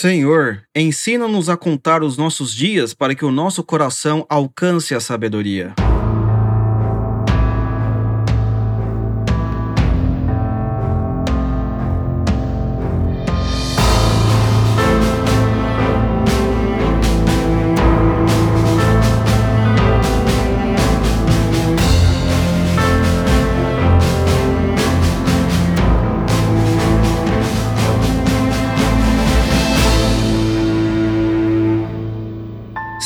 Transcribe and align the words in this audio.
Senhor, 0.00 0.62
ensina-nos 0.74 1.50
a 1.50 1.58
contar 1.58 2.02
os 2.02 2.16
nossos 2.16 2.54
dias 2.54 2.94
para 2.94 3.14
que 3.14 3.22
o 3.22 3.30
nosso 3.30 3.62
coração 3.62 4.24
alcance 4.30 4.94
a 4.94 4.98
sabedoria. 4.98 5.74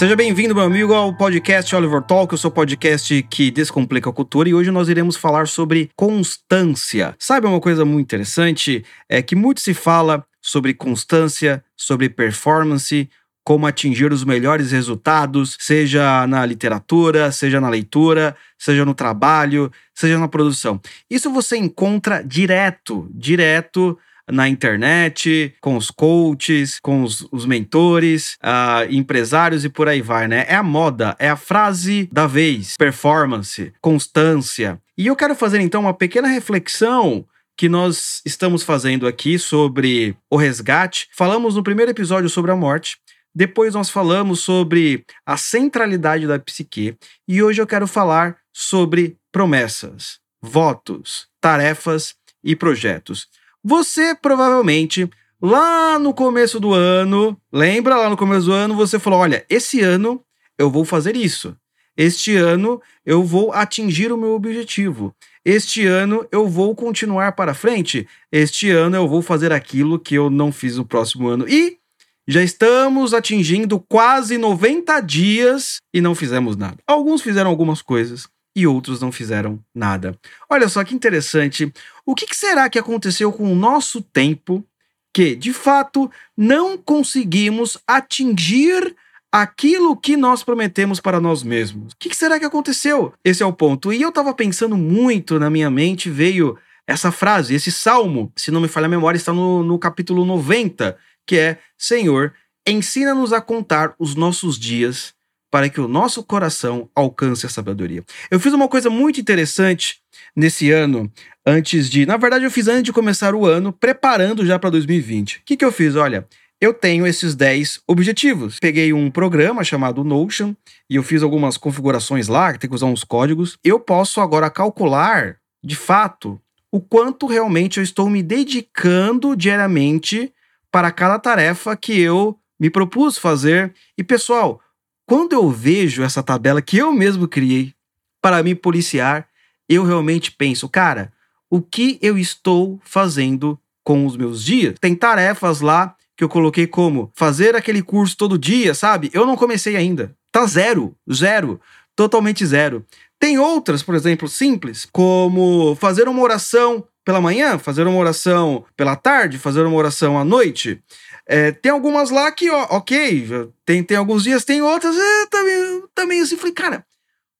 Seja 0.04 0.16
bem-vindo, 0.16 0.54
meu 0.54 0.64
amigo, 0.64 0.92
ao 0.92 1.16
podcast 1.16 1.74
Oliver 1.74 2.02
Talk, 2.02 2.34
o 2.34 2.36
seu 2.36 2.50
podcast 2.50 3.22
que 3.22 3.50
descomplica 3.50 4.10
a 4.10 4.12
cultura, 4.12 4.46
e 4.46 4.52
hoje 4.52 4.70
nós 4.70 4.90
iremos 4.90 5.16
falar 5.16 5.48
sobre 5.48 5.88
constância. 5.96 7.16
Sabe 7.18 7.46
uma 7.46 7.58
coisa 7.58 7.86
muito 7.86 8.04
interessante? 8.04 8.84
É 9.08 9.22
que 9.22 9.34
muito 9.34 9.62
se 9.62 9.72
fala 9.72 10.22
sobre 10.42 10.74
constância, 10.74 11.64
sobre 11.74 12.10
performance, 12.10 13.08
como 13.42 13.66
atingir 13.66 14.12
os 14.12 14.24
melhores 14.24 14.72
resultados, 14.72 15.56
seja 15.58 16.26
na 16.26 16.44
literatura, 16.44 17.32
seja 17.32 17.58
na 17.58 17.70
leitura, 17.70 18.36
seja 18.58 18.84
no 18.84 18.92
trabalho, 18.92 19.72
seja 19.94 20.18
na 20.18 20.28
produção. 20.28 20.78
Isso 21.08 21.30
você 21.30 21.56
encontra 21.56 22.22
direto, 22.22 23.08
direto 23.10 23.98
na 24.30 24.48
internet, 24.48 25.54
com 25.60 25.76
os 25.76 25.90
coaches, 25.90 26.78
com 26.80 27.02
os, 27.02 27.26
os 27.30 27.44
mentores, 27.44 28.36
uh, 28.42 28.90
empresários 28.90 29.64
e 29.64 29.68
por 29.68 29.88
aí 29.88 30.00
vai, 30.00 30.26
né? 30.26 30.46
É 30.48 30.54
a 30.54 30.62
moda, 30.62 31.14
é 31.18 31.28
a 31.28 31.36
frase 31.36 32.08
da 32.12 32.26
vez: 32.26 32.74
performance, 32.76 33.72
constância. 33.80 34.80
E 34.96 35.06
eu 35.06 35.16
quero 35.16 35.34
fazer 35.34 35.60
então 35.60 35.82
uma 35.82 35.94
pequena 35.94 36.28
reflexão 36.28 37.26
que 37.56 37.68
nós 37.68 38.20
estamos 38.24 38.62
fazendo 38.62 39.06
aqui 39.06 39.38
sobre 39.38 40.16
o 40.30 40.36
resgate. 40.36 41.08
Falamos 41.12 41.54
no 41.54 41.62
primeiro 41.62 41.90
episódio 41.90 42.28
sobre 42.28 42.50
a 42.50 42.56
morte. 42.56 42.98
Depois 43.34 43.74
nós 43.74 43.90
falamos 43.90 44.40
sobre 44.40 45.04
a 45.26 45.36
centralidade 45.36 46.26
da 46.26 46.38
psique 46.38 46.96
e 47.26 47.42
hoje 47.42 47.60
eu 47.60 47.66
quero 47.66 47.86
falar 47.86 48.36
sobre 48.52 49.16
promessas, 49.32 50.20
votos, 50.40 51.26
tarefas 51.40 52.14
e 52.44 52.54
projetos. 52.54 53.28
Você 53.64 54.14
provavelmente, 54.14 55.08
lá 55.40 55.98
no 55.98 56.12
começo 56.12 56.60
do 56.60 56.74
ano, 56.74 57.34
lembra 57.50 57.96
lá 57.96 58.10
no 58.10 58.16
começo 58.16 58.44
do 58.44 58.52
ano, 58.52 58.76
você 58.76 58.98
falou: 58.98 59.20
olha, 59.20 59.42
esse 59.48 59.80
ano 59.80 60.22
eu 60.58 60.70
vou 60.70 60.84
fazer 60.84 61.16
isso. 61.16 61.56
Este 61.96 62.36
ano 62.36 62.82
eu 63.06 63.24
vou 63.24 63.52
atingir 63.52 64.12
o 64.12 64.18
meu 64.18 64.34
objetivo. 64.34 65.14
Este 65.42 65.86
ano 65.86 66.26
eu 66.30 66.46
vou 66.46 66.74
continuar 66.74 67.32
para 67.32 67.54
frente. 67.54 68.06
Este 68.30 68.70
ano 68.70 68.96
eu 68.96 69.08
vou 69.08 69.22
fazer 69.22 69.50
aquilo 69.50 69.98
que 69.98 70.14
eu 70.14 70.28
não 70.28 70.52
fiz 70.52 70.76
no 70.76 70.84
próximo 70.84 71.28
ano. 71.28 71.48
E 71.48 71.78
já 72.26 72.42
estamos 72.42 73.14
atingindo 73.14 73.78
quase 73.78 74.36
90 74.36 75.00
dias 75.00 75.78
e 75.92 76.00
não 76.00 76.14
fizemos 76.14 76.56
nada. 76.56 76.78
Alguns 76.86 77.22
fizeram 77.22 77.50
algumas 77.50 77.80
coisas, 77.80 78.26
e 78.54 78.66
outros 78.66 79.00
não 79.00 79.10
fizeram 79.10 79.58
nada. 79.74 80.16
Olha 80.48 80.68
só 80.68 80.84
que 80.84 80.94
interessante. 80.94 81.72
O 82.06 82.14
que, 82.14 82.26
será 82.34 82.68
que 82.68 82.78
aconteceu 82.78 83.32
com 83.32 83.52
o 83.52 83.56
nosso 83.56 84.00
tempo 84.00 84.64
que, 85.12 85.34
de 85.34 85.52
fato, 85.52 86.10
não 86.36 86.76
conseguimos 86.76 87.78
atingir 87.86 88.94
aquilo 89.32 89.96
que 89.96 90.16
nós 90.16 90.44
prometemos 90.44 91.00
para 91.00 91.20
nós 91.20 91.42
mesmos? 91.42 91.92
O 91.92 91.96
que, 91.98 92.14
será 92.14 92.38
que 92.38 92.44
aconteceu? 92.44 93.12
Esse 93.24 93.42
é 93.42 93.46
o 93.46 93.52
ponto. 93.52 93.92
E 93.92 94.00
eu 94.00 94.10
estava 94.10 94.32
pensando 94.32 94.76
muito 94.76 95.38
na 95.40 95.50
minha 95.50 95.70
mente, 95.70 96.08
veio 96.08 96.56
essa 96.86 97.10
frase, 97.10 97.54
esse 97.54 97.72
salmo, 97.72 98.30
se 98.36 98.50
não 98.50 98.60
me 98.60 98.68
falha 98.68 98.86
a 98.86 98.90
memória, 98.90 99.16
está 99.16 99.32
no, 99.32 99.62
no 99.62 99.78
capítulo 99.78 100.24
90, 100.24 100.96
que 101.26 101.36
é: 101.36 101.58
Senhor, 101.76 102.32
ensina-nos 102.66 103.32
a 103.32 103.40
contar 103.40 103.94
os 103.98 104.14
nossos 104.14 104.58
dias 104.58 105.14
para 105.54 105.68
que 105.68 105.80
o 105.80 105.86
nosso 105.86 106.24
coração 106.24 106.90
alcance 106.96 107.46
a 107.46 107.48
sabedoria. 107.48 108.02
Eu 108.28 108.40
fiz 108.40 108.52
uma 108.52 108.66
coisa 108.66 108.90
muito 108.90 109.20
interessante 109.20 110.00
nesse 110.34 110.72
ano, 110.72 111.08
antes 111.46 111.88
de. 111.88 112.04
Na 112.04 112.16
verdade, 112.16 112.44
eu 112.44 112.50
fiz 112.50 112.66
antes 112.66 112.82
de 112.82 112.92
começar 112.92 113.36
o 113.36 113.46
ano, 113.46 113.72
preparando 113.72 114.44
já 114.44 114.58
para 114.58 114.70
2020. 114.70 115.36
O 115.36 115.40
que, 115.46 115.56
que 115.56 115.64
eu 115.64 115.70
fiz? 115.70 115.94
Olha. 115.94 116.26
Eu 116.60 116.74
tenho 116.74 117.06
esses 117.06 117.36
10 117.36 117.82
objetivos. 117.86 118.58
Peguei 118.58 118.92
um 118.92 119.08
programa 119.12 119.62
chamado 119.62 120.02
Notion 120.02 120.56
e 120.90 120.96
eu 120.96 121.04
fiz 121.04 121.22
algumas 121.22 121.56
configurações 121.56 122.26
lá, 122.26 122.52
que 122.52 122.58
tem 122.58 122.68
que 122.68 122.74
usar 122.74 122.86
uns 122.86 123.04
códigos. 123.04 123.56
Eu 123.62 123.78
posso 123.78 124.20
agora 124.20 124.50
calcular, 124.50 125.36
de 125.62 125.76
fato, 125.76 126.40
o 126.72 126.80
quanto 126.80 127.28
realmente 127.28 127.78
eu 127.78 127.84
estou 127.84 128.10
me 128.10 128.24
dedicando 128.24 129.36
diariamente 129.36 130.32
para 130.72 130.90
cada 130.90 131.16
tarefa 131.16 131.76
que 131.76 132.00
eu 132.00 132.36
me 132.58 132.70
propus 132.70 133.18
fazer. 133.18 133.72
E 133.96 134.02
pessoal, 134.02 134.60
quando 135.06 135.32
eu 135.32 135.50
vejo 135.50 136.02
essa 136.02 136.22
tabela 136.22 136.62
que 136.62 136.76
eu 136.78 136.92
mesmo 136.92 137.28
criei 137.28 137.74
para 138.22 138.42
me 138.42 138.54
policiar, 138.54 139.28
eu 139.68 139.84
realmente 139.84 140.32
penso, 140.32 140.68
cara, 140.68 141.12
o 141.50 141.60
que 141.60 141.98
eu 142.02 142.16
estou 142.18 142.80
fazendo 142.84 143.58
com 143.82 144.06
os 144.06 144.16
meus 144.16 144.42
dias? 144.42 144.74
Tem 144.80 144.94
tarefas 144.94 145.60
lá 145.60 145.94
que 146.16 146.24
eu 146.24 146.28
coloquei 146.28 146.66
como 146.66 147.10
fazer 147.14 147.54
aquele 147.54 147.82
curso 147.82 148.16
todo 148.16 148.38
dia, 148.38 148.74
sabe? 148.74 149.10
Eu 149.12 149.26
não 149.26 149.36
comecei 149.36 149.76
ainda. 149.76 150.16
Tá 150.32 150.46
zero, 150.46 150.96
zero, 151.12 151.60
totalmente 151.94 152.44
zero. 152.46 152.84
Tem 153.18 153.38
outras, 153.38 153.82
por 153.82 153.94
exemplo, 153.94 154.28
simples, 154.28 154.86
como 154.90 155.74
fazer 155.76 156.08
uma 156.08 156.22
oração 156.22 156.84
pela 157.04 157.20
manhã, 157.20 157.58
fazer 157.58 157.86
uma 157.86 157.98
oração 157.98 158.64
pela 158.76 158.96
tarde, 158.96 159.38
fazer 159.38 159.62
uma 159.62 159.76
oração 159.76 160.18
à 160.18 160.24
noite. 160.24 160.82
É, 161.26 161.52
tem 161.52 161.72
algumas 161.72 162.10
lá 162.10 162.30
que, 162.30 162.50
ó, 162.50 162.66
ok, 162.70 163.50
tem, 163.64 163.82
tem 163.82 163.96
alguns 163.96 164.24
dias, 164.24 164.44
tem 164.44 164.60
outras, 164.60 164.94
é, 164.96 165.26
também, 165.26 165.84
também 165.94 166.20
assim, 166.20 166.36
falei, 166.36 166.52
cara, 166.52 166.86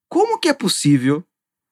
como 0.08 0.38
que 0.38 0.48
é 0.48 0.54
possível 0.54 1.22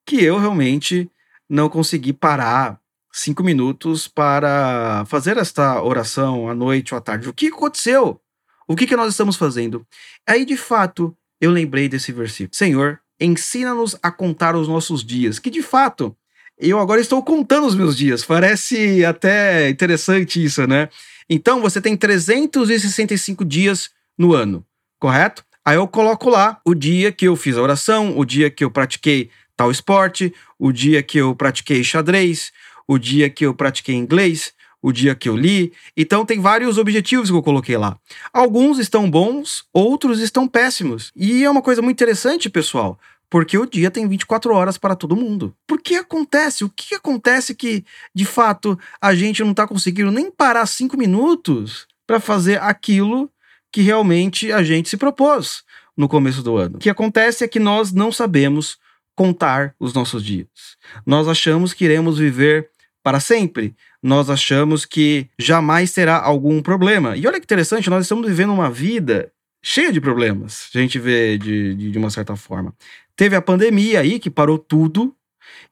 que 0.06 0.22
eu 0.22 0.38
realmente 0.38 1.10
não 1.48 1.68
consegui 1.68 2.12
parar 2.12 2.78
cinco 3.12 3.42
minutos 3.42 4.08
para 4.08 5.04
fazer 5.06 5.36
esta 5.36 5.82
oração 5.82 6.48
à 6.48 6.54
noite 6.54 6.92
ou 6.92 6.98
à 6.98 7.00
tarde? 7.00 7.28
O 7.28 7.32
que 7.32 7.48
aconteceu? 7.48 8.20
O 8.68 8.76
que, 8.76 8.86
que 8.86 8.96
nós 8.96 9.10
estamos 9.10 9.36
fazendo? 9.36 9.86
Aí, 10.26 10.44
de 10.44 10.56
fato, 10.56 11.16
eu 11.40 11.50
lembrei 11.50 11.88
desse 11.88 12.12
versículo. 12.12 12.54
Senhor, 12.54 13.00
ensina-nos 13.20 13.96
a 14.02 14.10
contar 14.10 14.54
os 14.54 14.68
nossos 14.68 15.04
dias, 15.04 15.38
que 15.38 15.50
de 15.50 15.62
fato 15.62 16.16
eu 16.58 16.78
agora 16.78 17.00
estou 17.00 17.22
contando 17.22 17.66
os 17.66 17.74
meus 17.74 17.96
dias. 17.96 18.24
Parece 18.24 19.04
até 19.04 19.68
interessante 19.68 20.42
isso, 20.42 20.66
né? 20.66 20.88
Então 21.34 21.62
você 21.62 21.80
tem 21.80 21.96
365 21.96 23.42
dias 23.42 23.88
no 24.18 24.34
ano, 24.34 24.62
correto? 25.00 25.42
Aí 25.64 25.76
eu 25.76 25.88
coloco 25.88 26.28
lá 26.28 26.60
o 26.62 26.74
dia 26.74 27.10
que 27.10 27.24
eu 27.26 27.34
fiz 27.36 27.56
a 27.56 27.62
oração, 27.62 28.18
o 28.18 28.24
dia 28.26 28.50
que 28.50 28.62
eu 28.62 28.70
pratiquei 28.70 29.30
tal 29.56 29.70
esporte, 29.70 30.34
o 30.58 30.70
dia 30.70 31.02
que 31.02 31.16
eu 31.16 31.34
pratiquei 31.34 31.82
xadrez, 31.82 32.52
o 32.86 32.98
dia 32.98 33.30
que 33.30 33.46
eu 33.46 33.54
pratiquei 33.54 33.94
inglês, 33.94 34.52
o 34.82 34.92
dia 34.92 35.14
que 35.14 35.26
eu 35.26 35.34
li. 35.34 35.72
Então 35.96 36.26
tem 36.26 36.38
vários 36.38 36.76
objetivos 36.76 37.30
que 37.30 37.36
eu 37.36 37.42
coloquei 37.42 37.78
lá. 37.78 37.96
Alguns 38.30 38.78
estão 38.78 39.10
bons, 39.10 39.64
outros 39.72 40.20
estão 40.20 40.46
péssimos. 40.46 41.10
E 41.16 41.44
é 41.44 41.48
uma 41.48 41.62
coisa 41.62 41.80
muito 41.80 41.96
interessante, 41.96 42.50
pessoal, 42.50 43.00
porque 43.32 43.56
o 43.56 43.64
dia 43.64 43.90
tem 43.90 44.06
24 44.06 44.52
horas 44.52 44.76
para 44.76 44.94
todo 44.94 45.16
mundo. 45.16 45.56
Por 45.66 45.80
que 45.80 45.94
acontece? 45.94 46.64
O 46.64 46.68
que 46.68 46.94
acontece 46.94 47.54
que, 47.54 47.82
de 48.14 48.26
fato, 48.26 48.78
a 49.00 49.14
gente 49.14 49.42
não 49.42 49.52
está 49.52 49.66
conseguindo 49.66 50.10
nem 50.10 50.30
parar 50.30 50.66
cinco 50.66 50.98
minutos 50.98 51.86
para 52.06 52.20
fazer 52.20 52.60
aquilo 52.60 53.30
que 53.72 53.80
realmente 53.80 54.52
a 54.52 54.62
gente 54.62 54.90
se 54.90 54.98
propôs 54.98 55.64
no 55.96 56.10
começo 56.10 56.42
do 56.42 56.58
ano? 56.58 56.76
O 56.76 56.78
que 56.78 56.90
acontece 56.90 57.42
é 57.42 57.48
que 57.48 57.58
nós 57.58 57.90
não 57.90 58.12
sabemos 58.12 58.76
contar 59.16 59.74
os 59.80 59.94
nossos 59.94 60.22
dias. 60.22 60.76
Nós 61.06 61.26
achamos 61.26 61.72
que 61.72 61.86
iremos 61.86 62.18
viver 62.18 62.68
para 63.02 63.18
sempre. 63.18 63.74
Nós 64.02 64.28
achamos 64.28 64.84
que 64.84 65.26
jamais 65.38 65.90
terá 65.90 66.20
algum 66.20 66.60
problema. 66.60 67.16
E 67.16 67.26
olha 67.26 67.40
que 67.40 67.46
interessante, 67.46 67.88
nós 67.88 68.04
estamos 68.04 68.28
vivendo 68.28 68.52
uma 68.52 68.70
vida 68.70 69.32
cheia 69.62 69.92
de 69.92 70.00
problemas, 70.00 70.68
a 70.74 70.78
gente 70.78 70.98
vê 70.98 71.38
de, 71.38 71.74
de, 71.74 71.90
de 71.92 71.98
uma 71.98 72.10
certa 72.10 72.34
forma. 72.34 72.74
Teve 73.22 73.36
a 73.36 73.40
pandemia 73.40 74.00
aí, 74.00 74.18
que 74.18 74.28
parou 74.28 74.58
tudo, 74.58 75.14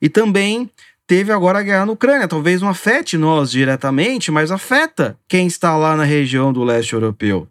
e 0.01 0.09
também 0.09 0.71
teve 1.05 1.33
agora 1.33 1.59
a 1.59 1.63
guerra 1.65 1.85
na 1.85 1.91
Ucrânia. 1.91 2.29
Talvez 2.29 2.63
não 2.63 2.69
afete 2.69 3.19
nós 3.19 3.51
diretamente, 3.51 4.31
mas 4.31 4.53
afeta 4.53 5.19
quem 5.29 5.49
está 5.49 5.77
lá 5.77 5.97
na 5.97 6.05
região 6.05 6.53
do 6.53 6.63
leste 6.63 6.93
europeu. 6.93 7.49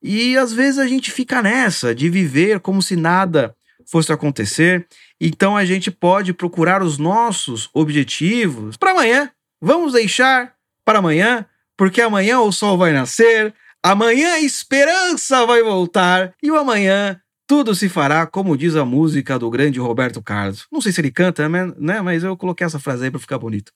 E 0.00 0.36
às 0.36 0.52
vezes 0.52 0.78
a 0.78 0.86
gente 0.86 1.10
fica 1.10 1.42
nessa 1.42 1.92
de 1.92 2.08
viver 2.08 2.60
como 2.60 2.80
se 2.80 2.94
nada 2.94 3.56
fosse 3.84 4.12
acontecer. 4.12 4.86
Então 5.20 5.56
a 5.56 5.64
gente 5.64 5.90
pode 5.90 6.32
procurar 6.32 6.80
os 6.80 6.96
nossos 6.96 7.68
objetivos 7.74 8.76
para 8.76 8.92
amanhã. 8.92 9.28
Vamos 9.60 9.94
deixar 9.94 10.54
para 10.84 11.00
amanhã, 11.00 11.44
porque 11.76 12.00
amanhã 12.00 12.38
o 12.38 12.52
sol 12.52 12.78
vai 12.78 12.92
nascer, 12.92 13.52
Amanhã 13.86 14.32
a 14.32 14.40
esperança 14.40 15.44
vai 15.44 15.62
voltar 15.62 16.32
e 16.42 16.50
o 16.50 16.56
amanhã 16.56 17.20
tudo 17.46 17.74
se 17.74 17.88
fará 17.88 18.26
como 18.26 18.56
diz 18.56 18.76
a 18.76 18.84
música 18.84 19.38
do 19.38 19.50
grande 19.50 19.78
Roberto 19.78 20.22
Carlos. 20.22 20.66
Não 20.72 20.80
sei 20.80 20.92
se 20.92 21.00
ele 21.00 21.10
canta, 21.10 21.48
né? 21.48 22.00
Mas 22.00 22.24
eu 22.24 22.36
coloquei 22.36 22.66
essa 22.66 22.78
frase 22.78 23.04
aí 23.04 23.10
para 23.10 23.20
ficar 23.20 23.38
bonito. 23.38 23.72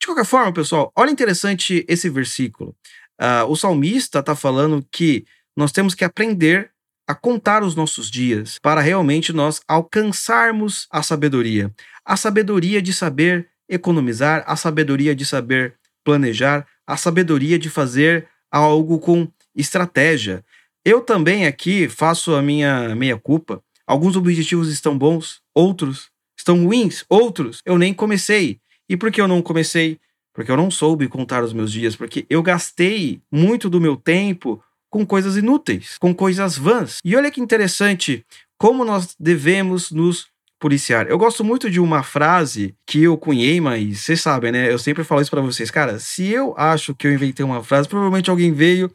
De 0.00 0.06
qualquer 0.06 0.24
forma, 0.24 0.52
pessoal, 0.52 0.92
olha 0.96 1.10
interessante 1.10 1.84
esse 1.88 2.08
versículo. 2.08 2.74
Uh, 3.20 3.48
o 3.48 3.56
salmista 3.56 4.18
está 4.18 4.34
falando 4.34 4.84
que 4.90 5.24
nós 5.56 5.72
temos 5.72 5.94
que 5.94 6.04
aprender 6.04 6.70
a 7.06 7.14
contar 7.14 7.62
os 7.62 7.74
nossos 7.74 8.10
dias 8.10 8.58
para 8.58 8.80
realmente 8.80 9.32
nós 9.32 9.60
alcançarmos 9.68 10.86
a 10.90 11.02
sabedoria. 11.02 11.72
A 12.04 12.16
sabedoria 12.16 12.80
de 12.80 12.92
saber 12.92 13.48
economizar, 13.68 14.42
a 14.46 14.56
sabedoria 14.56 15.14
de 15.14 15.24
saber 15.24 15.74
planejar, 16.02 16.66
a 16.86 16.96
sabedoria 16.96 17.58
de 17.58 17.70
fazer 17.70 18.28
algo 18.50 18.98
com 18.98 19.28
estratégia. 19.54 20.44
Eu 20.84 21.00
também 21.00 21.46
aqui 21.46 21.88
faço 21.88 22.34
a 22.34 22.42
minha 22.42 22.94
meia 22.94 23.16
culpa. 23.16 23.62
Alguns 23.86 24.16
objetivos 24.16 24.68
estão 24.68 24.96
bons, 24.98 25.40
outros 25.54 26.10
estão 26.36 26.62
ruins, 26.62 27.04
outros 27.08 27.62
eu 27.64 27.78
nem 27.78 27.94
comecei. 27.94 28.60
E 28.86 28.94
por 28.94 29.10
que 29.10 29.18
eu 29.18 29.26
não 29.26 29.40
comecei? 29.40 29.98
Porque 30.34 30.50
eu 30.50 30.56
não 30.58 30.70
soube 30.70 31.08
contar 31.08 31.42
os 31.42 31.54
meus 31.54 31.72
dias, 31.72 31.96
porque 31.96 32.26
eu 32.28 32.42
gastei 32.42 33.22
muito 33.32 33.70
do 33.70 33.80
meu 33.80 33.96
tempo 33.96 34.62
com 34.90 35.06
coisas 35.06 35.36
inúteis, 35.38 35.96
com 35.96 36.14
coisas 36.14 36.58
vãs. 36.58 36.98
E 37.02 37.16
olha 37.16 37.30
que 37.30 37.40
interessante 37.40 38.24
como 38.58 38.84
nós 38.84 39.16
devemos 39.18 39.90
nos 39.90 40.26
policiar. 40.64 41.06
Eu 41.08 41.18
gosto 41.18 41.44
muito 41.44 41.70
de 41.70 41.78
uma 41.78 42.02
frase 42.02 42.74
que 42.86 43.02
eu 43.02 43.18
cunhei, 43.18 43.60
mas 43.60 44.00
vocês 44.00 44.22
sabem, 44.22 44.50
né? 44.50 44.72
Eu 44.72 44.78
sempre 44.78 45.04
falo 45.04 45.20
isso 45.20 45.30
para 45.30 45.42
vocês. 45.42 45.70
Cara, 45.70 45.98
se 45.98 46.26
eu 46.26 46.54
acho 46.56 46.94
que 46.94 47.06
eu 47.06 47.12
inventei 47.12 47.44
uma 47.44 47.62
frase, 47.62 47.86
provavelmente 47.86 48.30
alguém 48.30 48.50
veio. 48.50 48.90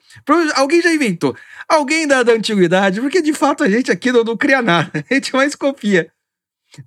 Alguém 0.55 0.81
já 0.81 0.91
inventou. 0.91 1.35
Alguém 1.67 2.07
da, 2.07 2.23
da 2.23 2.33
antiguidade, 2.33 2.99
porque 2.99 3.21
de 3.21 3.33
fato 3.33 3.63
a 3.63 3.69
gente 3.69 3.91
aqui 3.91 4.11
não, 4.11 4.23
não 4.23 4.35
cria 4.35 4.63
nada. 4.63 4.89
A 5.07 5.13
gente 5.13 5.31
mais 5.31 5.53
copia. 5.53 6.11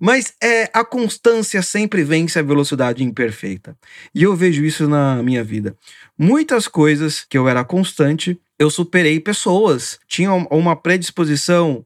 Mas 0.01 0.35
é 0.43 0.69
a 0.73 0.85
constância 0.85 1.63
sempre 1.63 2.03
vence 2.03 2.39
a 2.39 2.43
velocidade 2.43 3.05
imperfeita. 3.05 3.77
E 4.13 4.25
eu 4.25 4.35
vejo 4.35 4.65
isso 4.65 4.89
na 4.89 5.23
minha 5.23 5.45
vida. 5.45 5.77
Muitas 6.19 6.67
coisas 6.67 7.25
que 7.29 7.39
eu 7.39 7.49
era 7.49 7.65
constante, 7.65 8.37
eu 8.59 8.69
superei 8.69 9.21
pessoas. 9.21 10.01
Tinha 10.09 10.33
uma 10.33 10.75
predisposição 10.75 11.85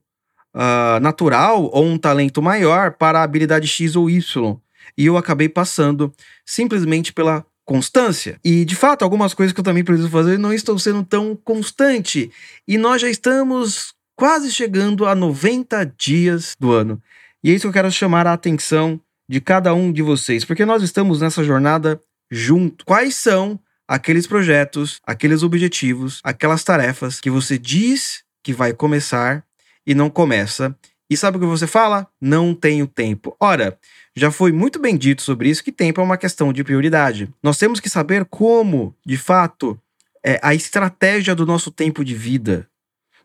uh, 0.57 0.99
natural 1.01 1.71
ou 1.73 1.85
um 1.85 1.99
talento 1.99 2.41
maior 2.41 2.93
para 2.93 3.21
a 3.21 3.23
habilidade 3.23 3.69
X 3.69 3.95
ou 3.95 4.09
Y. 4.09 4.57
E 4.97 5.05
eu 5.05 5.17
acabei 5.17 5.49
passando 5.49 6.13
simplesmente 6.45 7.13
pela 7.13 7.45
constância. 7.65 8.39
E 8.43 8.65
de 8.65 8.75
fato, 8.75 9.03
algumas 9.03 9.35
coisas 9.35 9.53
que 9.53 9.61
eu 9.61 9.65
também 9.65 9.85
preciso 9.85 10.09
fazer 10.09 10.39
não 10.39 10.53
estão 10.53 10.79
sendo 10.79 11.05
tão 11.05 11.37
constante. 11.37 12.31
E 12.67 12.79
nós 12.79 13.03
já 13.03 13.11
estamos 13.11 13.93
quase 14.17 14.51
chegando 14.51 15.05
a 15.05 15.15
90 15.15 15.93
dias 15.99 16.57
do 16.59 16.73
ano. 16.73 17.01
E 17.45 17.51
é 17.51 17.55
isso 17.55 17.63
que 17.63 17.69
eu 17.69 17.73
quero 17.73 17.93
chamar 17.93 18.27
a 18.27 18.33
atenção 18.33 18.99
de 19.29 19.41
cada 19.41 19.75
um 19.75 19.93
de 19.93 20.03
vocês, 20.03 20.45
porque 20.45 20.65
nós 20.65 20.83
estamos 20.83 21.21
nessa 21.21 21.45
jornada 21.45 22.01
junto. 22.31 22.85
Quais 22.85 23.17
são 23.17 23.59
aqueles 23.87 24.27
projetos, 24.27 25.01
aqueles 25.05 25.43
objetivos, 25.43 26.21
aquelas 26.25 26.65
tarefas 26.65 27.21
que 27.21 27.31
você 27.31 27.59
diz 27.59 28.23
que 28.43 28.53
vai 28.53 28.73
começar 28.73 29.46
e 29.87 29.95
não 29.95 30.11
começa? 30.11 30.77
E 31.09 31.17
sabe 31.17 31.37
o 31.37 31.41
que 31.41 31.47
você 31.47 31.67
fala? 31.67 32.07
Não 32.21 32.55
tenho 32.55 32.87
tempo. 32.87 33.37
Ora, 33.39 33.79
já 34.15 34.31
foi 34.31 34.51
muito 34.51 34.79
bem 34.79 34.97
dito 34.97 35.23
sobre 35.23 35.49
isso 35.49 35.63
que 35.63 35.71
tempo 35.71 36.01
é 36.01 36.05
uma 36.05 36.17
questão 36.17 36.53
de 36.53 36.65
prioridade. 36.65 37.33
Nós 37.43 37.59
temos 37.59 37.79
que 37.79 37.89
saber 37.89 38.25
como, 38.25 38.95
de 39.05 39.17
fato, 39.17 39.79
é 40.25 40.41
a 40.43 40.55
estratégia 40.55 41.35
do 41.35 41.47
nosso 41.47 41.71
tempo 41.71 42.05
de 42.05 42.15
vida. 42.15 42.69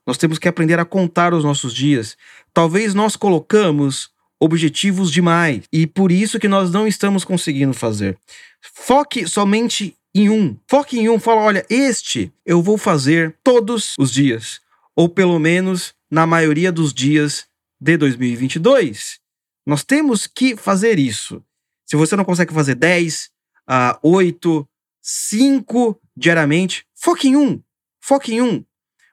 Nós 0.05 0.17
temos 0.17 0.37
que 0.37 0.47
aprender 0.47 0.79
a 0.79 0.85
contar 0.85 1.33
os 1.33 1.43
nossos 1.43 1.73
dias. 1.73 2.15
Talvez 2.53 2.93
nós 2.93 3.15
colocamos 3.15 4.11
objetivos 4.39 5.11
demais 5.11 5.63
e 5.71 5.85
por 5.85 6.11
isso 6.11 6.39
que 6.39 6.47
nós 6.47 6.71
não 6.71 6.87
estamos 6.87 7.23
conseguindo 7.23 7.73
fazer. 7.73 8.17
Foque 8.61 9.27
somente 9.27 9.95
em 10.13 10.29
um. 10.29 10.57
Foque 10.67 10.99
em 10.99 11.09
um, 11.09 11.19
fala, 11.19 11.41
olha, 11.41 11.65
este 11.69 12.31
eu 12.45 12.61
vou 12.61 12.77
fazer 12.77 13.35
todos 13.43 13.95
os 13.97 14.11
dias, 14.11 14.59
ou 14.95 15.07
pelo 15.07 15.39
menos 15.39 15.93
na 16.11 16.27
maioria 16.27 16.71
dos 16.71 16.93
dias 16.93 17.47
de 17.79 17.95
2022. 17.95 19.19
Nós 19.65 19.83
temos 19.83 20.27
que 20.27 20.57
fazer 20.57 20.99
isso. 20.99 21.41
Se 21.85 21.95
você 21.95 22.15
não 22.15 22.25
consegue 22.25 22.53
fazer 22.53 22.75
10, 22.75 23.31
uh, 23.69 23.97
8, 24.03 24.67
5 25.01 25.99
diariamente, 26.15 26.85
foque 26.93 27.29
em 27.29 27.37
um. 27.37 27.61
Foque 27.99 28.33
em 28.33 28.41
um. 28.41 28.65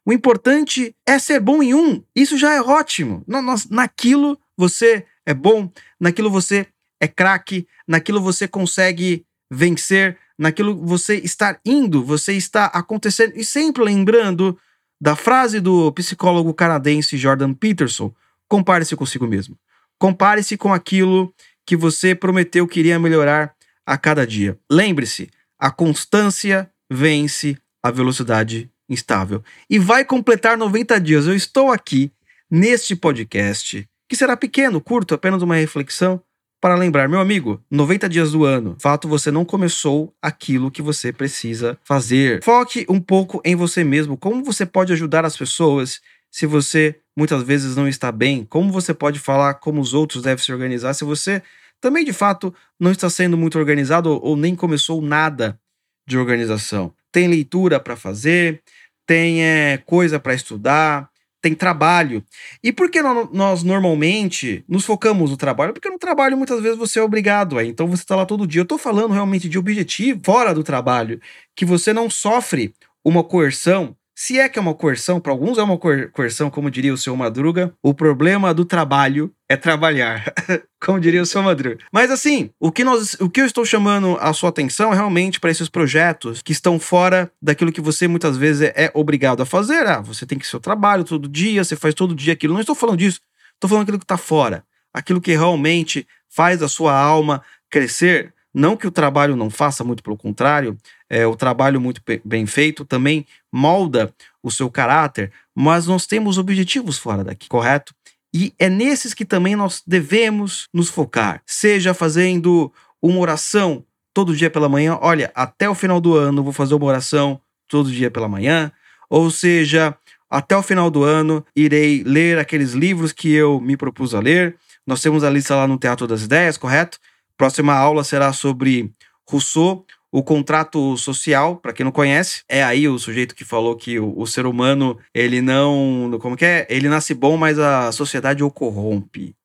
O 0.04 0.12
importante 0.12 0.94
é 1.06 1.18
ser 1.18 1.38
bom 1.38 1.62
em 1.62 1.74
um. 1.74 2.02
Isso 2.16 2.36
já 2.36 2.54
é 2.54 2.60
ótimo. 2.60 3.24
Naquilo 3.70 4.38
você 4.56 5.06
é 5.24 5.34
bom, 5.34 5.70
naquilo 6.00 6.30
você 6.30 6.66
é 7.00 7.06
craque, 7.06 7.68
naquilo 7.86 8.20
você 8.20 8.48
consegue 8.48 9.24
vencer, 9.50 10.18
naquilo 10.38 10.74
você 10.86 11.16
está 11.16 11.60
indo, 11.64 12.02
você 12.02 12.32
está 12.32 12.66
acontecendo. 12.66 13.34
E 13.36 13.44
sempre 13.44 13.84
lembrando 13.84 14.58
da 15.00 15.14
frase 15.14 15.60
do 15.60 15.92
psicólogo 15.92 16.52
canadense 16.52 17.16
Jordan 17.16 17.54
Peterson: 17.54 18.12
compare-se 18.48 18.96
consigo 18.96 19.26
mesmo. 19.26 19.56
Compare-se 19.98 20.56
com 20.56 20.72
aquilo 20.72 21.32
que 21.66 21.76
você 21.76 22.14
prometeu 22.14 22.66
que 22.66 22.80
iria 22.80 22.98
melhorar 22.98 23.54
a 23.84 23.98
cada 23.98 24.26
dia. 24.26 24.58
Lembre-se, 24.70 25.30
a 25.58 25.70
constância 25.70 26.70
vence 26.90 27.58
a 27.82 27.90
velocidade 27.90 28.70
instável. 28.88 29.42
E 29.68 29.78
vai 29.78 30.04
completar 30.04 30.56
90 30.56 31.00
dias. 31.00 31.26
Eu 31.26 31.34
estou 31.34 31.70
aqui 31.70 32.12
neste 32.50 32.96
podcast, 32.96 33.88
que 34.08 34.16
será 34.16 34.36
pequeno, 34.36 34.80
curto, 34.80 35.14
apenas 35.14 35.42
uma 35.42 35.56
reflexão, 35.56 36.22
para 36.60 36.74
lembrar, 36.74 37.08
meu 37.08 37.20
amigo, 37.20 37.62
90 37.70 38.08
dias 38.08 38.32
do 38.32 38.44
ano, 38.44 38.76
fato 38.80 39.08
você 39.08 39.30
não 39.30 39.44
começou 39.44 40.12
aquilo 40.20 40.70
que 40.70 40.82
você 40.82 41.12
precisa 41.12 41.78
fazer. 41.84 42.42
Foque 42.42 42.84
um 42.88 43.00
pouco 43.00 43.40
em 43.44 43.54
você 43.54 43.84
mesmo, 43.84 44.16
como 44.16 44.42
você 44.42 44.66
pode 44.66 44.92
ajudar 44.92 45.24
as 45.24 45.36
pessoas 45.36 46.00
se 46.30 46.46
você 46.46 46.96
muitas 47.16 47.42
vezes 47.42 47.76
não 47.76 47.88
está 47.88 48.12
bem, 48.12 48.44
como 48.44 48.72
você 48.72 48.92
pode 48.92 49.18
falar 49.18 49.54
como 49.54 49.80
os 49.80 49.94
outros 49.94 50.22
devem 50.22 50.44
se 50.44 50.52
organizar 50.52 50.94
se 50.94 51.04
você 51.04 51.42
também 51.80 52.04
de 52.04 52.12
fato 52.12 52.54
não 52.78 52.90
está 52.90 53.08
sendo 53.08 53.36
muito 53.36 53.58
organizado 53.58 54.10
ou, 54.10 54.36
nem 54.36 54.54
começou 54.54 55.00
nada 55.00 55.58
de 56.06 56.18
organização. 56.18 56.92
Tem 57.12 57.28
leitura 57.28 57.78
para 57.78 57.96
fazer, 57.96 58.62
tem 59.06 59.42
é, 59.44 59.78
coisa 59.78 60.18
para 60.18 60.34
estudar, 60.34 61.08
tem 61.40 61.54
trabalho. 61.54 62.22
E 62.62 62.72
por 62.72 62.90
que 62.90 63.00
nós 63.02 63.62
normalmente 63.62 64.64
nos 64.68 64.84
focamos 64.84 65.30
no 65.30 65.36
trabalho? 65.36 65.72
Porque 65.72 65.90
no 65.90 65.98
trabalho 65.98 66.36
muitas 66.36 66.60
vezes 66.60 66.78
você 66.78 66.98
é 66.98 67.02
obrigado 67.02 67.58
a, 67.58 67.64
então 67.64 67.86
você 67.86 68.02
está 68.02 68.16
lá 68.16 68.26
todo 68.26 68.46
dia. 68.46 68.60
Eu 68.60 68.64
estou 68.64 68.78
falando 68.78 69.12
realmente 69.12 69.48
de 69.48 69.58
objetivo 69.58 70.20
fora 70.24 70.54
do 70.54 70.64
trabalho, 70.64 71.20
que 71.56 71.64
você 71.64 71.92
não 71.92 72.10
sofre 72.10 72.74
uma 73.04 73.22
coerção 73.22 73.96
se 74.20 74.36
é 74.36 74.48
que 74.48 74.58
é 74.58 74.62
uma 74.62 74.74
coerção, 74.74 75.20
para 75.20 75.30
alguns 75.30 75.58
é 75.58 75.62
uma 75.62 75.78
coerção, 75.78 76.50
como 76.50 76.68
diria 76.72 76.92
o 76.92 76.98
seu 76.98 77.14
Madruga, 77.14 77.72
o 77.80 77.94
problema 77.94 78.52
do 78.52 78.64
trabalho 78.64 79.32
é 79.48 79.56
trabalhar, 79.56 80.32
como 80.78 81.00
diria 81.00 81.22
o 81.22 81.26
seu 81.26 81.42
Madruga. 81.42 81.78
Mas 81.90 82.10
assim, 82.10 82.50
o 82.60 82.70
que, 82.70 82.84
nós, 82.84 83.14
o 83.14 83.30
que 83.30 83.40
eu 83.40 83.46
estou 83.46 83.64
chamando 83.64 84.18
a 84.20 84.32
sua 84.34 84.50
atenção 84.50 84.92
é 84.92 84.96
realmente 84.96 85.40
para 85.40 85.50
esses 85.50 85.68
projetos 85.68 86.42
que 86.42 86.52
estão 86.52 86.78
fora 86.78 87.32
daquilo 87.40 87.72
que 87.72 87.80
você 87.80 88.06
muitas 88.06 88.36
vezes 88.36 88.62
é, 88.62 88.84
é 88.84 88.90
obrigado 88.92 89.42
a 89.42 89.46
fazer. 89.46 89.86
Ah, 89.86 90.00
você 90.00 90.26
tem 90.26 90.38
que 90.38 90.46
seu 90.46 90.60
trabalho 90.60 91.02
todo 91.02 91.28
dia, 91.28 91.64
você 91.64 91.76
faz 91.76 91.94
todo 91.94 92.14
dia 92.14 92.34
aquilo. 92.34 92.52
Não 92.52 92.60
estou 92.60 92.74
falando 92.74 92.98
disso, 92.98 93.20
estou 93.54 93.68
falando 93.68 93.84
aquilo 93.84 93.98
que 93.98 94.04
está 94.04 94.18
fora, 94.18 94.62
aquilo 94.92 95.20
que 95.20 95.32
realmente 95.32 96.06
faz 96.28 96.62
a 96.62 96.68
sua 96.68 96.94
alma 96.94 97.42
crescer 97.70 98.34
não 98.52 98.76
que 98.76 98.86
o 98.86 98.90
trabalho 98.90 99.36
não 99.36 99.50
faça, 99.50 99.84
muito 99.84 100.02
pelo 100.02 100.16
contrário, 100.16 100.76
é, 101.08 101.26
o 101.26 101.36
trabalho 101.36 101.80
muito 101.80 102.02
bem 102.24 102.46
feito 102.46 102.84
também 102.84 103.26
molda 103.52 104.12
o 104.42 104.50
seu 104.50 104.70
caráter, 104.70 105.32
mas 105.54 105.86
nós 105.86 106.06
temos 106.06 106.38
objetivos 106.38 106.98
fora 106.98 107.22
daqui, 107.22 107.48
correto? 107.48 107.94
E 108.34 108.52
é 108.58 108.68
nesses 108.68 109.14
que 109.14 109.24
também 109.24 109.56
nós 109.56 109.82
devemos 109.86 110.68
nos 110.72 110.88
focar, 110.88 111.42
seja 111.46 111.94
fazendo 111.94 112.72
uma 113.00 113.18
oração 113.18 113.84
todo 114.12 114.36
dia 114.36 114.50
pela 114.50 114.68
manhã, 114.68 114.98
olha, 115.00 115.30
até 115.34 115.68
o 115.68 115.74
final 115.74 116.00
do 116.00 116.16
ano 116.16 116.42
vou 116.42 116.52
fazer 116.52 116.74
uma 116.74 116.86
oração 116.86 117.40
todo 117.68 117.90
dia 117.90 118.10
pela 118.10 118.28
manhã, 118.28 118.72
ou 119.08 119.30
seja, 119.30 119.96
até 120.28 120.56
o 120.56 120.62
final 120.62 120.90
do 120.90 121.04
ano 121.04 121.44
irei 121.54 122.02
ler 122.04 122.38
aqueles 122.38 122.72
livros 122.72 123.12
que 123.12 123.32
eu 123.32 123.60
me 123.60 123.76
propus 123.76 124.14
a 124.14 124.20
ler. 124.20 124.56
Nós 124.86 125.00
temos 125.00 125.24
a 125.24 125.30
lista 125.30 125.54
lá 125.54 125.66
no 125.66 125.78
Teatro 125.78 126.06
das 126.06 126.22
Ideias, 126.22 126.58
correto? 126.58 126.98
Próxima 127.36 127.74
aula 127.74 128.04
será 128.04 128.32
sobre 128.32 128.92
Rousseau, 129.26 129.86
o 130.10 130.22
contrato 130.22 130.96
social, 130.96 131.56
para 131.56 131.72
quem 131.72 131.84
não 131.84 131.92
conhece, 131.92 132.42
é 132.48 132.62
aí 132.62 132.88
o 132.88 132.98
sujeito 132.98 133.34
que 133.34 133.44
falou 133.44 133.76
que 133.76 133.98
o, 133.98 134.18
o, 134.18 134.26
ser 134.26 134.46
humano, 134.46 134.98
ele 135.14 135.42
não. 135.42 136.10
Como 136.20 136.36
que 136.36 136.44
é? 136.44 136.66
Ele 136.70 136.88
nasce 136.88 137.12
bom, 137.14 137.36
mas 137.36 137.58
a 137.58 137.92
sociedade 137.92 138.42
o 138.42 138.50
corrompe. 138.50 139.36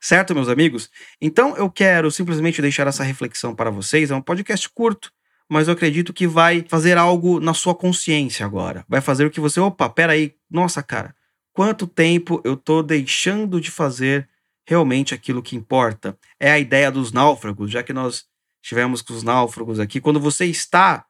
Certo, 0.00 0.34
meus 0.34 0.48
amigos? 0.48 0.90
Então 1.20 1.56
eu 1.56 1.70
quero 1.70 2.10
simplesmente 2.10 2.62
deixar 2.62 2.86
essa 2.86 3.02
reflexão 3.02 3.54
para 3.54 3.70
vocês. 3.70 4.10
É 4.10 4.14
um 4.14 4.22
podcast 4.22 4.68
curto, 4.70 5.12
mas 5.48 5.68
eu 5.68 5.74
acredito 5.74 6.12
que 6.12 6.26
vai 6.26 6.64
fazer 6.68 6.96
algo 6.96 7.40
na 7.40 7.54
sua 7.54 7.74
consciência 7.74 8.44
agora. 8.44 8.84
Vai 8.88 9.00
fazer 9.00 9.26
o 9.26 9.30
que 9.30 9.40
você, 9.40 9.60
opa, 9.60 9.88
peraí, 9.88 10.34
nossa 10.50 10.82
cara, 10.82 11.14
quanto 11.52 11.86
tempo 11.86 12.40
eu 12.44 12.56
tô 12.56 12.82
deixando 12.82 13.60
de 13.60 13.70
fazer 13.70 14.28
realmente 14.66 15.14
aquilo 15.14 15.42
que 15.42 15.56
importa? 15.56 16.16
É 16.38 16.50
a 16.50 16.58
ideia 16.58 16.90
dos 16.90 17.12
náufragos, 17.12 17.70
já 17.70 17.82
que 17.82 17.92
nós 17.92 18.26
tivemos 18.66 19.00
com 19.00 19.14
os 19.14 19.22
náufragos 19.22 19.78
aqui. 19.78 20.00
Quando 20.00 20.18
você 20.18 20.44
está 20.44 21.06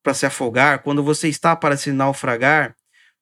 para 0.00 0.14
se 0.14 0.24
afogar, 0.24 0.82
quando 0.84 1.02
você 1.02 1.28
está 1.28 1.56
para 1.56 1.76
se 1.76 1.90
naufragar, 1.90 2.76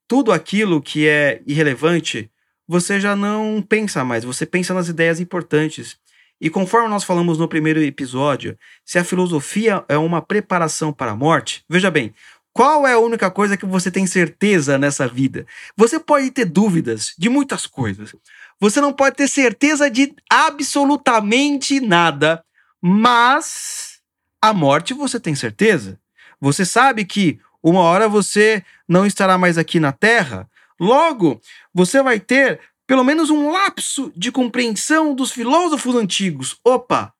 tudo 0.07 0.30
aquilo 0.30 0.83
que 0.83 1.09
é 1.09 1.42
irrelevante, 1.47 2.30
você 2.66 3.00
já 3.00 3.16
não 3.16 3.64
pensa 3.66 4.04
mais, 4.04 4.25
você 4.25 4.45
pensa 4.45 4.75
nas 4.75 4.88
ideias 4.88 5.21
importantes. 5.21 5.97
E 6.38 6.50
conforme 6.50 6.88
nós 6.88 7.02
falamos 7.02 7.38
no 7.38 7.49
primeiro 7.49 7.83
episódio, 7.83 8.59
se 8.85 8.99
a 8.99 9.04
filosofia 9.04 9.83
é 9.88 9.97
uma 9.97 10.21
preparação 10.21 10.92
para 10.92 11.12
a 11.12 11.16
morte, 11.16 11.64
veja 11.66 11.90
bem, 11.90 12.14
qual 12.52 12.87
é 12.87 12.92
a 12.92 12.99
única 12.99 13.30
coisa 13.30 13.57
que 13.57 13.64
você 13.64 13.90
tem 13.90 14.07
certeza 14.07 14.76
nessa 14.76 15.09
vida? 15.09 15.47
Você 15.76 15.99
pode 15.99 16.30
ter 16.30 16.45
dúvidas 16.45 17.14
de 17.16 17.28
muitas 17.28 17.66
coisas. 17.66 18.14
Você 18.61 18.80
não 18.80 18.92
pode 18.92 19.16
ter 19.16 19.28
certeza 19.28 19.90
de 19.90 20.14
absolutamente 20.30 21.80
nada, 21.80 22.45
mas 22.82 24.00
a 24.40 24.52
morte 24.52 24.94
você 24.94 25.18
tem 25.18 25.35
certeza. 25.35 26.00
Você 26.40 26.64
sabe 26.64 27.04
que 27.04 27.40
uma 27.62 27.80
hora 27.80 28.08
você 28.08 28.64
não 28.88 29.04
estará 29.04 29.37
mais 29.37 29.58
aqui 29.58 29.80
na 29.80 29.92
Terra. 29.92 30.49
Logo, 30.78 31.40
você 31.75 32.02
vai 32.02 32.20
ter 32.20 32.61
pelo 32.87 33.04
menos 33.04 33.28
um 33.28 33.50
lapso 33.50 34.12
de 34.16 34.32
compreensão 34.32 35.14
dos 35.14 35.30
filósofos 35.30 35.94
antigos. 35.94 36.58
Opa, 36.64 37.12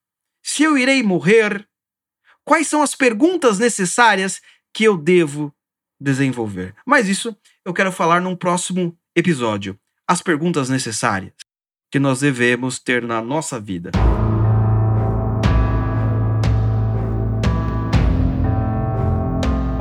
se 0.43 0.62
eu 0.62 0.79
irei 0.79 1.03
morrer, 1.03 1.69
quais 2.45 2.69
são 2.69 2.83
as 2.83 2.95
perguntas 2.95 3.59
necessárias 3.59 4.41
que 4.73 4.85
eu 4.85 4.97
devo 4.97 5.53
desenvolver? 6.00 6.75
Mas 6.87 7.09
isso 7.09 7.37
eu 7.65 7.75
quero 7.75 7.93
falar 7.93 8.21
num 8.21 8.35
próximo 8.35 8.97
episódio. 9.15 9.79
As 10.07 10.23
perguntas 10.23 10.71
necessárias 10.71 11.33
que 11.91 11.99
nós 11.99 12.21
devemos 12.21 12.79
ter 12.79 13.03
na 13.03 13.21
nossa 13.21 13.61
vida. 13.61 13.91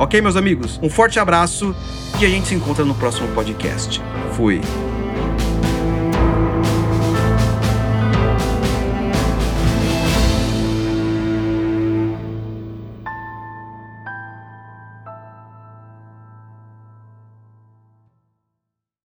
Ok, 0.08 0.22
meus 0.22 0.36
amigos? 0.36 0.80
Um 0.82 0.88
forte 0.88 1.20
abraço 1.20 1.76
e 2.18 2.24
a 2.24 2.28
gente 2.30 2.48
se 2.48 2.54
encontra 2.54 2.82
no 2.82 2.94
próximo 2.94 3.28
podcast. 3.34 4.00
Fui. 4.32 4.58